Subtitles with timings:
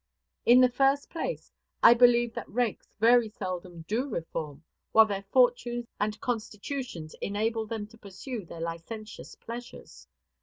[0.47, 1.51] In the first place,
[1.83, 7.85] I believe that rakes very seldom do reform while their fortunes and constitutions enable them
[7.85, 10.07] to pursue their licentious pleasures.